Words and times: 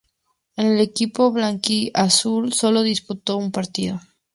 En 0.55 0.65
el 0.65 0.79
equipo 0.81 1.31
blanquiazul 1.31 2.53
solo 2.53 2.81
disputó 2.81 3.37
un 3.37 3.51
partido. 3.51 4.01